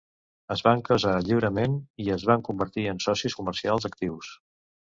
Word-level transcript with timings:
Es 0.53 0.63
van 0.67 0.79
casar 0.87 1.11
lliurement 1.27 1.77
i 2.05 2.09
es 2.17 2.27
van 2.31 2.47
convertir 2.49 2.89
en 2.95 3.05
socis 3.09 3.39
comercials 3.43 3.89
actius. 3.93 4.35